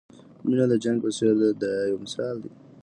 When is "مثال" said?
2.05-2.35